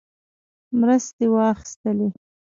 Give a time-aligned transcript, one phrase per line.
[0.79, 2.07] مرستې واخیستلې.